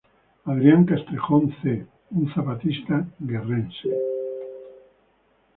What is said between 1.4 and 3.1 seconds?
C. Un zapatista